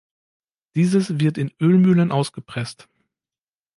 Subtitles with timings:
[0.73, 2.89] Dieses wird in Ölmühlen ausgepresst.